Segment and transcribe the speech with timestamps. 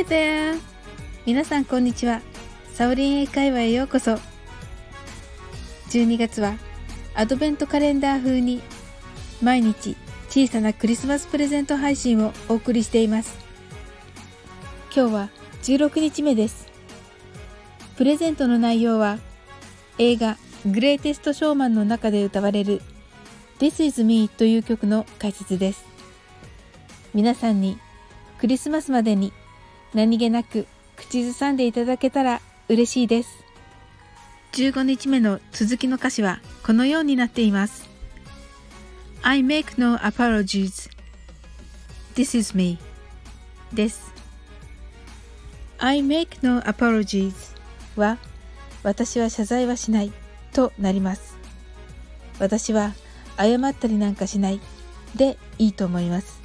[0.00, 0.58] Hi there!
[1.26, 2.22] 皆さんこんにちは。
[2.72, 4.12] サオリン英会話へようこそ。
[5.90, 6.54] 12月は
[7.14, 8.62] アドベントカレンダー風に
[9.42, 9.98] 毎日
[10.30, 13.36] 小さなクリスマスプレゼント配信をお送りしています。
[14.96, 15.28] 今日は
[15.64, 16.66] 16日目です。
[17.98, 19.18] プレゼントの内容は
[19.98, 22.80] 映画グレイテストショーマンの中で歌われる
[23.58, 25.84] This is me という曲の解説です。
[27.12, 27.78] 皆さんに
[28.38, 29.34] クリスマスまでに
[29.94, 33.30] 何気なく口ずさんでいただけたら嬉しいです。
[34.52, 37.88] 15日目の続きの歌詞はこのようになっています。
[39.22, 40.90] I make no apologies.
[42.14, 42.78] This is me.
[43.72, 44.12] です。
[45.78, 47.32] I make no apologies
[47.96, 48.18] は
[48.82, 50.12] 私は謝罪はしない
[50.52, 51.36] となります。
[52.38, 52.94] 私は
[53.36, 54.60] 謝ったりなんかしない
[55.14, 56.40] でいいと思います。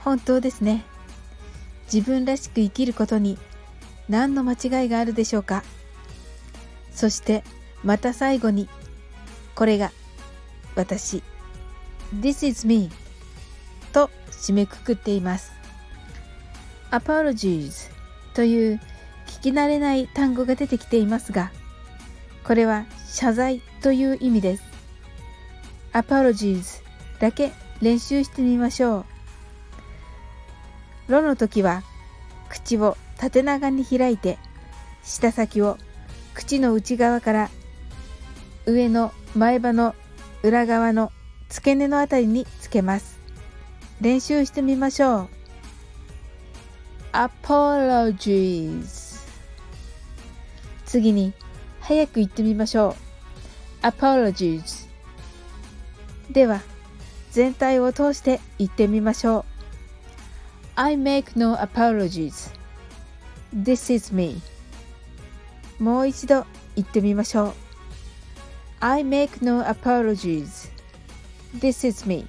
[0.00, 0.84] 本当ですね。
[1.92, 3.38] 自分らしく生きることに
[4.08, 5.62] 何の間違いがあるでしょうか？
[6.92, 7.44] そして
[7.84, 8.68] また最後に
[9.54, 9.92] これが
[10.74, 11.22] 私。
[12.20, 12.90] This is me
[13.92, 15.52] と締めくくっています。
[16.90, 17.90] Apologies
[18.34, 18.80] という
[19.26, 21.52] 聞き慣れない単語が出てきていますが
[22.44, 24.62] これは謝罪という意味です。
[25.92, 26.82] Apologies
[27.20, 29.04] だけ練習してみましょう。
[31.08, 31.82] ロの時は
[32.48, 34.38] 口を縦長に開いて
[35.02, 35.78] 舌先を
[36.34, 37.50] 口の内側から
[38.66, 39.94] 上の前歯の
[40.42, 41.10] 裏側の
[41.48, 43.18] 付け根のあたりにつけます。
[44.00, 45.28] 練習してみましょう。
[47.12, 49.26] Apologies
[50.84, 51.32] 次に
[51.80, 52.94] 早く言ってみましょ
[53.82, 53.86] う。
[53.86, 54.88] Apologies
[56.30, 56.60] では
[57.30, 59.44] 全体を通して言ってみましょう。
[60.80, 62.52] I make no apologies.
[63.52, 64.40] This is me.
[65.80, 66.46] もう一度
[66.76, 67.52] 言ってみましょう。
[68.78, 70.70] I make no apologies.
[71.58, 72.28] This is me.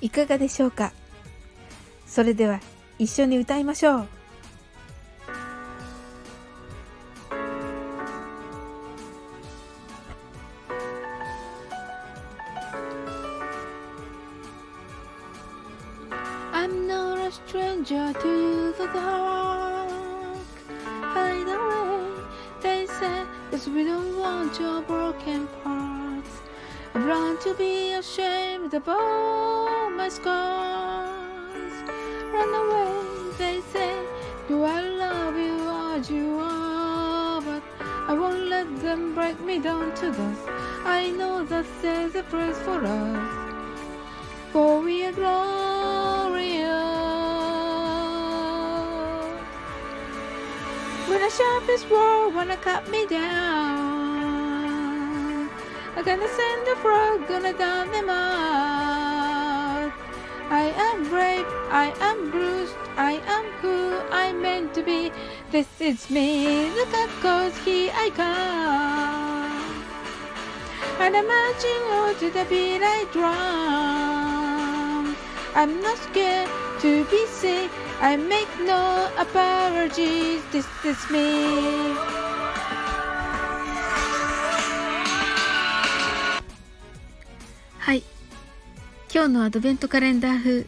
[0.00, 0.90] いかがでしょうか
[2.06, 2.60] それでは
[2.98, 4.15] 一緒に歌いましょう。
[17.44, 20.38] Stranger to the dark.
[21.14, 22.24] Hide away,
[22.62, 26.34] they say, cause we don't want your broken parts.
[26.94, 31.74] I've learned to be ashamed of all my scars.
[32.32, 33.94] Run away, they say,
[34.48, 35.56] do I love you
[35.94, 37.42] as you are?
[37.42, 37.62] But
[38.08, 40.48] I won't let them break me down to dust.
[40.84, 43.28] I know that there's a place for us.
[44.52, 45.65] For we are glorious.
[51.26, 53.50] The sharpest war wanna cut me down,
[55.96, 59.92] I'm gonna send a frog, gonna down them out.
[60.50, 61.44] I am brave,
[61.84, 65.10] I am bruised, I am who I'm meant to be.
[65.50, 69.82] This is me, look at cause here I come.
[71.00, 75.16] And I'm marching on to the beat I drum.
[75.56, 76.48] I'm not scared
[76.82, 77.68] to be seen.
[78.00, 79.10] I make no
[79.86, 80.42] apologies.
[80.52, 81.94] This is me.
[87.78, 88.02] はい。
[89.14, 90.66] 今日のアドベントカレンダー風、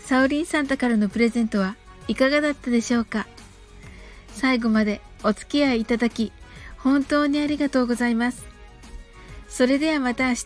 [0.00, 1.76] サオリンサンタからのプレゼントは
[2.08, 3.26] いかがだったでしょうか？
[4.32, 6.32] 最後までお付き合いいただき、
[6.78, 8.44] 本当にありがとうございます。
[9.48, 10.44] それではまた明日。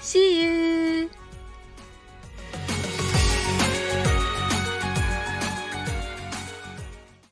[0.00, 0.75] See you!